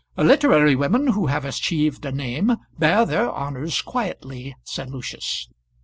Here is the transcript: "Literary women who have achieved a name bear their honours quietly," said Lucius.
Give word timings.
"Literary 0.17 0.75
women 0.75 1.05
who 1.09 1.27
have 1.27 1.45
achieved 1.45 2.05
a 2.05 2.11
name 2.11 2.57
bear 2.79 3.05
their 3.05 3.29
honours 3.31 3.83
quietly," 3.83 4.55
said 4.63 4.89
Lucius. 4.89 5.47